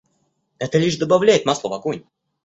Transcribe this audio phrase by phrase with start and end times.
[0.57, 2.01] Это лишь добавляет масла в огонь.